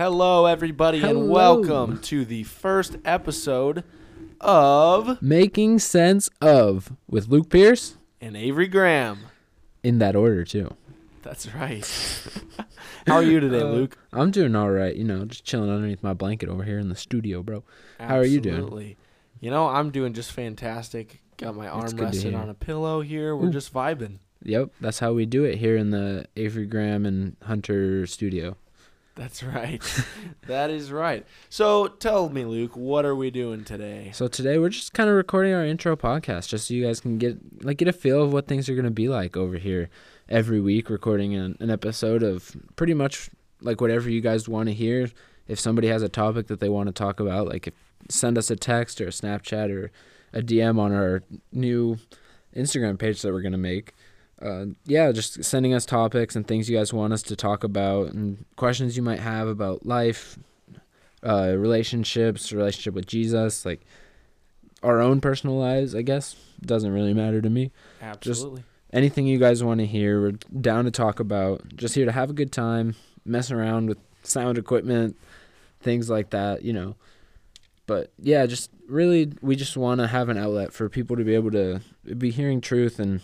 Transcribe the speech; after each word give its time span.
Hello, 0.00 0.46
everybody, 0.46 1.00
Hello. 1.00 1.20
and 1.20 1.28
welcome 1.28 1.98
to 2.04 2.24
the 2.24 2.44
first 2.44 2.96
episode 3.04 3.84
of 4.40 5.20
Making 5.20 5.78
sense 5.78 6.30
of 6.40 6.94
with 7.06 7.28
Luke 7.28 7.50
Pierce 7.50 7.98
and 8.18 8.34
Avery 8.34 8.66
Graham. 8.66 9.26
in 9.82 9.98
that 9.98 10.16
order 10.16 10.42
too. 10.42 10.74
That's 11.20 11.52
right. 11.54 11.84
How 13.06 13.16
are 13.16 13.22
you 13.22 13.40
today, 13.40 13.60
Uh, 13.60 13.66
Luke? 13.66 13.98
I'm 14.10 14.30
doing 14.30 14.56
all 14.56 14.70
right. 14.70 14.96
You 14.96 15.04
know, 15.04 15.26
just 15.26 15.44
chilling 15.44 15.68
underneath 15.68 16.02
my 16.02 16.14
blanket 16.14 16.48
over 16.48 16.64
here 16.64 16.78
in 16.78 16.88
the 16.88 16.96
studio, 16.96 17.42
bro. 17.42 17.62
how 17.98 18.16
are 18.16 18.24
you 18.24 18.40
doing? 18.40 18.96
You 19.38 19.50
know, 19.50 19.68
I'm 19.68 19.90
doing 19.90 20.14
just 20.14 20.32
fantastic. 20.32 21.20
Got 21.36 21.56
my 21.56 21.68
arm 21.68 21.82
That's 21.82 21.92
good 21.92 21.98
to 21.98 22.04
rested 22.06 22.34
on 22.34 22.48
a 22.48 22.54
pillow 22.54 23.02
here. 23.02 23.36
We're 23.36 23.48
Ooh. 23.48 23.52
just 23.52 23.70
vibing. 23.74 24.20
Yep, 24.44 24.70
that's 24.80 25.00
how 25.00 25.12
we 25.12 25.26
do 25.26 25.44
it 25.44 25.58
here 25.58 25.76
in 25.76 25.90
the 25.90 26.24
Avery 26.36 26.64
Graham 26.64 27.04
and 27.04 27.36
Hunter 27.42 28.06
studio. 28.06 28.56
That's 29.20 29.42
right. 29.42 29.82
that 30.46 30.70
is 30.70 30.90
right. 30.90 31.26
So 31.50 31.88
tell 31.88 32.30
me, 32.30 32.46
Luke, 32.46 32.74
what 32.74 33.04
are 33.04 33.14
we 33.14 33.30
doing 33.30 33.64
today? 33.64 34.12
So 34.14 34.28
today 34.28 34.56
we're 34.56 34.70
just 34.70 34.94
kind 34.94 35.10
of 35.10 35.14
recording 35.16 35.52
our 35.52 35.62
intro 35.62 35.94
podcast, 35.94 36.48
just 36.48 36.66
so 36.66 36.72
you 36.72 36.86
guys 36.86 37.00
can 37.00 37.18
get 37.18 37.36
like 37.62 37.76
get 37.76 37.86
a 37.86 37.92
feel 37.92 38.22
of 38.22 38.32
what 38.32 38.48
things 38.48 38.66
are 38.70 38.74
gonna 38.74 38.90
be 38.90 39.10
like 39.10 39.36
over 39.36 39.58
here 39.58 39.90
every 40.30 40.58
week, 40.58 40.88
recording 40.88 41.34
an, 41.34 41.58
an 41.60 41.68
episode 41.68 42.22
of 42.22 42.56
pretty 42.76 42.94
much 42.94 43.28
like 43.60 43.82
whatever 43.82 44.08
you 44.08 44.22
guys 44.22 44.48
want 44.48 44.70
to 44.70 44.74
hear. 44.74 45.10
If 45.46 45.60
somebody 45.60 45.88
has 45.88 46.00
a 46.00 46.08
topic 46.08 46.46
that 46.46 46.60
they 46.60 46.70
want 46.70 46.86
to 46.86 46.92
talk 46.94 47.20
about, 47.20 47.46
like 47.46 47.66
if 47.66 47.74
send 48.08 48.38
us 48.38 48.50
a 48.50 48.56
text 48.56 49.02
or 49.02 49.08
a 49.08 49.10
Snapchat 49.10 49.68
or 49.70 49.90
a 50.32 50.40
DM 50.40 50.78
on 50.78 50.94
our 50.94 51.22
new 51.52 51.98
Instagram 52.56 52.98
page 52.98 53.20
that 53.20 53.34
we're 53.34 53.42
gonna 53.42 53.58
make. 53.58 53.92
Uh, 54.40 54.66
yeah, 54.86 55.12
just 55.12 55.44
sending 55.44 55.74
us 55.74 55.84
topics 55.84 56.34
and 56.34 56.46
things 56.46 56.68
you 56.68 56.76
guys 56.76 56.92
want 56.92 57.12
us 57.12 57.22
to 57.22 57.36
talk 57.36 57.62
about 57.62 58.12
and 58.12 58.44
questions 58.56 58.96
you 58.96 59.02
might 59.02 59.20
have 59.20 59.48
about 59.48 59.84
life, 59.84 60.38
uh, 61.22 61.54
relationships, 61.56 62.50
relationship 62.52 62.94
with 62.94 63.06
Jesus, 63.06 63.66
like 63.66 63.82
our 64.82 65.00
own 65.00 65.20
personal 65.20 65.56
lives, 65.56 65.94
I 65.94 66.02
guess. 66.02 66.36
Doesn't 66.62 66.92
really 66.92 67.12
matter 67.12 67.42
to 67.42 67.50
me. 67.50 67.70
Absolutely. 68.00 68.64
Anything 68.92 69.26
you 69.26 69.38
guys 69.38 69.62
want 69.62 69.80
to 69.80 69.86
hear, 69.86 70.20
we're 70.20 70.32
down 70.60 70.84
to 70.84 70.90
talk 70.90 71.20
about. 71.20 71.76
Just 71.76 71.94
here 71.94 72.06
to 72.06 72.12
have 72.12 72.30
a 72.30 72.34
good 72.34 72.50
time, 72.50 72.96
mess 73.24 73.50
around 73.50 73.88
with 73.88 73.98
sound 74.22 74.58
equipment, 74.58 75.16
things 75.80 76.10
like 76.10 76.30
that, 76.30 76.62
you 76.62 76.72
know. 76.72 76.96
But 77.86 78.10
yeah, 78.18 78.46
just 78.46 78.70
really, 78.88 79.32
we 79.42 79.54
just 79.54 79.76
want 79.76 80.00
to 80.00 80.06
have 80.06 80.28
an 80.28 80.38
outlet 80.38 80.72
for 80.72 80.88
people 80.88 81.16
to 81.16 81.24
be 81.24 81.34
able 81.34 81.50
to 81.50 81.80
be 82.16 82.30
hearing 82.30 82.60
truth 82.60 82.98
and 82.98 83.20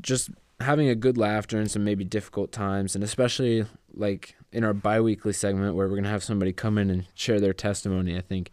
just 0.00 0.30
having 0.60 0.88
a 0.88 0.94
good 0.94 1.18
laugh 1.18 1.46
during 1.46 1.68
some 1.68 1.84
maybe 1.84 2.04
difficult 2.04 2.52
times. 2.52 2.94
And 2.94 3.04
especially 3.04 3.66
like 3.92 4.36
in 4.52 4.64
our 4.64 4.74
bi 4.74 5.00
weekly 5.00 5.32
segment 5.32 5.74
where 5.74 5.86
we're 5.86 5.94
going 5.94 6.04
to 6.04 6.10
have 6.10 6.24
somebody 6.24 6.52
come 6.52 6.78
in 6.78 6.90
and 6.90 7.06
share 7.14 7.40
their 7.40 7.52
testimony, 7.52 8.16
I 8.16 8.20
think 8.20 8.50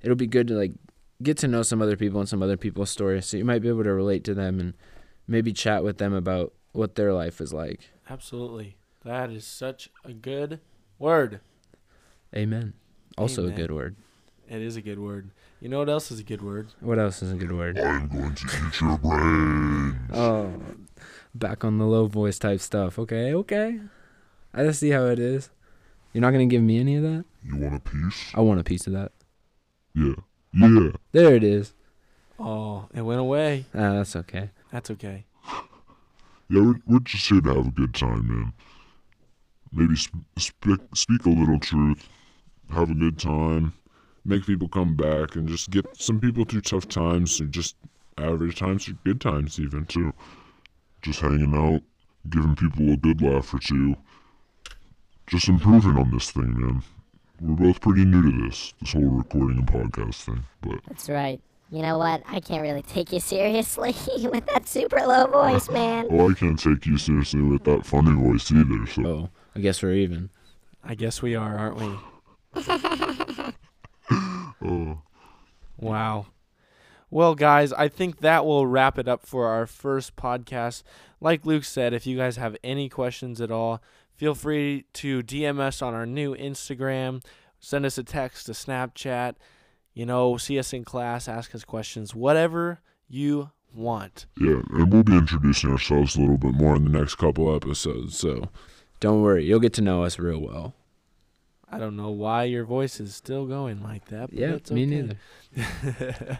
it'll 0.00 0.16
be 0.16 0.26
good 0.26 0.48
to 0.48 0.54
like 0.54 0.72
get 1.22 1.36
to 1.38 1.48
know 1.48 1.62
some 1.62 1.82
other 1.82 1.96
people 1.96 2.20
and 2.20 2.28
some 2.28 2.42
other 2.42 2.56
people's 2.56 2.90
stories. 2.90 3.26
So 3.26 3.36
you 3.36 3.44
might 3.44 3.62
be 3.62 3.68
able 3.68 3.84
to 3.84 3.92
relate 3.92 4.24
to 4.24 4.34
them 4.34 4.60
and 4.60 4.74
maybe 5.26 5.52
chat 5.52 5.84
with 5.84 5.98
them 5.98 6.12
about 6.12 6.52
what 6.72 6.94
their 6.94 7.12
life 7.12 7.40
is 7.40 7.52
like. 7.52 7.90
Absolutely. 8.08 8.76
That 9.04 9.30
is 9.30 9.46
such 9.46 9.90
a 10.04 10.12
good 10.12 10.60
word. 10.98 11.40
Amen. 12.34 12.74
Also 13.16 13.42
Amen. 13.42 13.52
a 13.52 13.56
good 13.56 13.70
word. 13.70 13.96
It 14.48 14.60
is 14.60 14.76
a 14.76 14.82
good 14.82 14.98
word. 14.98 15.30
You 15.60 15.68
know 15.68 15.78
what 15.78 15.88
else 15.88 16.10
is 16.10 16.20
a 16.20 16.22
good 16.22 16.42
word? 16.42 16.68
What 16.80 16.98
else 16.98 17.22
is 17.22 17.32
a 17.32 17.36
good 17.36 17.52
word? 17.52 17.78
I'm 17.78 18.08
going 18.08 18.34
to 18.34 18.46
eat 18.46 18.80
your 18.80 18.98
brain. 18.98 19.98
Oh, 20.12 20.52
back 21.34 21.64
on 21.64 21.78
the 21.78 21.86
low 21.86 22.06
voice 22.06 22.38
type 22.38 22.60
stuff. 22.60 22.98
Okay, 22.98 23.32
okay. 23.34 23.80
I 24.52 24.64
just 24.64 24.80
see 24.80 24.90
how 24.90 25.06
it 25.06 25.18
is. 25.18 25.50
You're 26.12 26.22
not 26.22 26.30
gonna 26.30 26.46
give 26.46 26.62
me 26.62 26.78
any 26.78 26.96
of 26.96 27.02
that. 27.02 27.24
You 27.44 27.56
want 27.56 27.74
a 27.74 27.80
piece? 27.80 28.30
I 28.34 28.40
want 28.40 28.60
a 28.60 28.64
piece 28.64 28.86
of 28.86 28.92
that. 28.92 29.12
Yeah. 29.94 30.14
Yeah. 30.52 30.90
There 31.12 31.34
it 31.34 31.42
is. 31.42 31.72
Oh, 32.38 32.88
it 32.94 33.02
went 33.02 33.20
away. 33.20 33.64
Ah, 33.74 33.94
that's 33.94 34.14
okay. 34.16 34.50
That's 34.70 34.90
okay. 34.90 35.24
Yeah, 36.50 36.60
we're, 36.60 36.80
we're 36.86 36.98
just 37.00 37.28
here 37.28 37.40
to 37.40 37.54
have 37.54 37.66
a 37.68 37.70
good 37.70 37.94
time, 37.94 38.28
man. 38.28 38.52
Maybe 39.72 39.96
sp- 39.96 40.22
speak, 40.38 40.80
speak 40.94 41.24
a 41.24 41.30
little 41.30 41.58
truth, 41.58 42.08
have 42.70 42.90
a 42.90 42.94
good 42.94 43.18
time, 43.18 43.72
make 44.24 44.46
people 44.46 44.68
come 44.68 44.96
back, 44.96 45.36
and 45.36 45.48
just 45.48 45.70
get 45.70 45.86
some 45.96 46.20
people 46.20 46.44
through 46.44 46.62
tough 46.62 46.88
times, 46.88 47.40
or 47.40 47.46
just 47.46 47.76
average 48.18 48.58
times, 48.58 48.88
or 48.88 48.92
good 49.04 49.20
times, 49.20 49.58
even, 49.60 49.84
too. 49.86 50.12
Just 51.02 51.20
hanging 51.20 51.54
out, 51.54 51.82
giving 52.30 52.56
people 52.56 52.92
a 52.92 52.96
good 52.96 53.20
laugh 53.20 53.52
or 53.52 53.58
two. 53.58 53.96
Just 55.26 55.48
improving 55.48 55.96
on 55.96 56.10
this 56.10 56.30
thing, 56.30 56.58
man. 56.58 56.82
We're 57.40 57.66
both 57.66 57.80
pretty 57.80 58.04
new 58.04 58.22
to 58.22 58.46
this, 58.46 58.72
this 58.80 58.92
whole 58.92 59.02
recording 59.02 59.58
and 59.58 59.66
podcast 59.66 60.22
thing, 60.22 60.44
but 60.62 60.78
That's 60.88 61.08
right. 61.08 61.40
You 61.70 61.82
know 61.82 61.98
what? 61.98 62.22
I 62.28 62.40
can't 62.40 62.62
really 62.62 62.82
take 62.82 63.12
you 63.12 63.20
seriously 63.20 63.94
with 64.30 64.46
that 64.46 64.68
super 64.68 65.00
low 65.00 65.26
voice, 65.26 65.68
man. 65.70 66.06
well, 66.10 66.30
I 66.30 66.34
can't 66.34 66.58
take 66.58 66.86
you 66.86 66.96
seriously 66.98 67.42
with 67.42 67.64
that 67.64 67.84
funny 67.84 68.12
voice 68.12 68.50
either, 68.52 68.86
so. 68.86 69.06
Oh, 69.06 69.30
I 69.56 69.60
guess 69.60 69.82
we're 69.82 69.94
even. 69.94 70.30
I 70.84 70.94
guess 70.94 71.20
we 71.22 71.34
are, 71.34 71.56
aren't 71.56 71.76
we? 72.54 72.62
Oh. 74.64 75.02
Wow. 75.78 76.26
Well, 77.10 77.34
guys, 77.34 77.72
I 77.72 77.88
think 77.88 78.20
that 78.20 78.44
will 78.44 78.66
wrap 78.66 78.98
it 78.98 79.06
up 79.06 79.24
for 79.24 79.46
our 79.46 79.66
first 79.66 80.16
podcast. 80.16 80.82
Like 81.20 81.46
Luke 81.46 81.64
said, 81.64 81.92
if 81.92 82.06
you 82.06 82.16
guys 82.16 82.36
have 82.36 82.56
any 82.64 82.88
questions 82.88 83.40
at 83.40 83.50
all, 83.50 83.80
feel 84.16 84.34
free 84.34 84.86
to 84.94 85.22
DM 85.22 85.60
us 85.60 85.80
on 85.80 85.94
our 85.94 86.06
new 86.06 86.34
Instagram, 86.34 87.22
send 87.60 87.86
us 87.86 87.98
a 87.98 88.02
text, 88.02 88.48
a 88.48 88.52
Snapchat, 88.52 89.34
you 89.92 90.04
know, 90.04 90.36
see 90.36 90.58
us 90.58 90.72
in 90.72 90.84
class, 90.84 91.28
ask 91.28 91.54
us 91.54 91.64
questions, 91.64 92.14
whatever 92.14 92.80
you 93.08 93.50
want. 93.72 94.26
Yeah, 94.40 94.62
and 94.72 94.92
we'll 94.92 95.04
be 95.04 95.16
introducing 95.16 95.70
ourselves 95.70 96.16
a 96.16 96.20
little 96.20 96.38
bit 96.38 96.54
more 96.54 96.74
in 96.76 96.84
the 96.84 96.98
next 96.98 97.14
couple 97.16 97.54
episodes. 97.54 98.18
So 98.18 98.48
don't 99.00 99.22
worry, 99.22 99.44
you'll 99.44 99.60
get 99.60 99.72
to 99.74 99.82
know 99.82 100.04
us 100.04 100.18
real 100.18 100.40
well. 100.40 100.74
I 101.74 101.78
don't 101.78 101.96
know 101.96 102.10
why 102.10 102.44
your 102.44 102.64
voice 102.64 103.00
is 103.00 103.14
still 103.14 103.46
going 103.46 103.82
like 103.82 104.06
that. 104.08 104.30
But 104.30 104.38
Yeah, 104.38 104.50
that's 104.52 104.70
me 104.70 104.86
neither. 104.86 105.16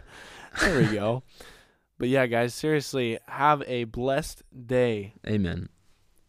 there 0.61 0.79
we 0.79 0.87
go. 0.87 1.23
But 1.99 2.09
yeah, 2.09 2.27
guys, 2.27 2.55
seriously, 2.55 3.19
have 3.27 3.63
a 3.67 3.85
blessed 3.85 4.43
day. 4.67 5.15
Amen. 5.27 5.69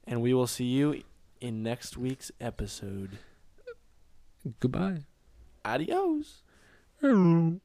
and 0.07 0.21
we 0.21 0.33
will 0.33 0.47
see 0.47 0.65
you 0.65 1.01
in 1.41 1.63
next 1.63 1.97
week's 1.97 2.31
episode. 2.39 3.17
Goodbye. 4.59 4.99
Adios. 5.63 6.43
Hello. 7.01 7.59